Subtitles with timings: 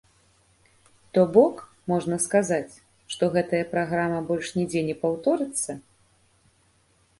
[1.17, 1.55] То бок,
[1.91, 2.81] можна сказаць,
[3.15, 5.71] што гэтая праграма больш нідзе не паўторыцца?